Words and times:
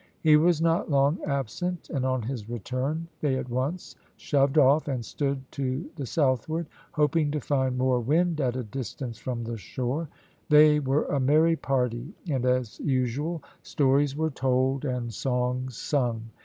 He 0.23 0.35
was 0.35 0.63
not 0.63 0.89
long 0.89 1.19
absent, 1.27 1.91
and 1.91 2.03
on 2.07 2.23
his 2.23 2.49
return 2.49 3.07
they 3.19 3.37
at 3.37 3.49
once 3.51 3.95
shoved 4.17 4.57
off 4.57 4.87
and 4.87 5.05
stood 5.05 5.43
to 5.51 5.87
the 5.95 6.07
southward, 6.07 6.65
hoping 6.93 7.29
to 7.29 7.39
find 7.39 7.77
more 7.77 7.99
wind 7.99 8.41
at 8.41 8.55
a 8.55 8.63
distance 8.63 9.19
from 9.19 9.43
the 9.43 9.57
shore. 9.57 10.09
They 10.49 10.79
were 10.79 11.05
a 11.05 11.19
merry 11.19 11.55
party, 11.55 12.15
and 12.27 12.47
as 12.47 12.79
usual 12.79 13.43
stories 13.61 14.15
were 14.15 14.31
told 14.31 14.85
and 14.85 15.13
songs 15.13 15.77
sung. 15.77 16.31